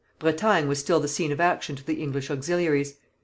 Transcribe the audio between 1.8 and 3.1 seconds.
the English auxiliaries.